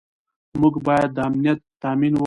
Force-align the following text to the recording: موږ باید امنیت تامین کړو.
موږ 0.61 0.75
باید 0.87 1.11
امنیت 1.27 1.59
تامین 1.81 2.13
کړو. 2.15 2.19